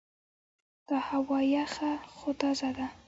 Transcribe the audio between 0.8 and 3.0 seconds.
دا هوا یخه خو تازه ده.